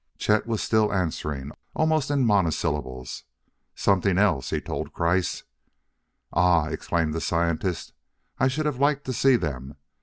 [0.17, 3.23] Chet was still answering almost in monosyllables.
[3.75, 5.43] "Something else," he told Kreiss.
[6.33, 7.93] "Ah," exclaimed the scientist,
[8.39, 9.75] "I should have liked to see them.